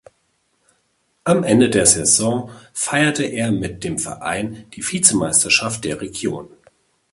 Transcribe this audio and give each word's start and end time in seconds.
Am 1.25 1.43
Ende 1.43 1.69
der 1.69 1.85
Saison 1.85 2.49
feierte 2.73 3.23
er 3.23 3.51
mit 3.51 3.83
dem 3.83 3.99
Verein 3.99 4.65
die 4.71 4.81
Vizemeisterschaft 4.81 5.83
der 5.83 6.01
Region. 6.01 6.47